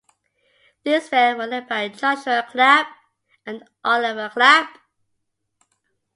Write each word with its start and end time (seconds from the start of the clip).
These 0.83 1.11
men 1.11 1.37
were 1.37 1.45
led 1.45 1.69
by 1.69 1.87
Joshua 1.89 2.47
Clapp, 2.49 2.87
and 3.45 3.69
Oliver 3.85 4.29
Clapp. 4.33 4.79